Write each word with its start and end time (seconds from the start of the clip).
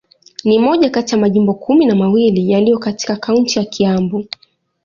Ni 0.45 0.59
moja 0.59 0.89
kati 0.89 1.15
ya 1.15 1.21
majimbo 1.21 1.53
kumi 1.53 1.85
na 1.85 1.95
mawili 1.95 2.51
yaliyo 2.51 2.79
katika 2.79 3.15
kaunti 3.15 3.59
ya 3.59 3.65
Kiambu. 3.65 4.25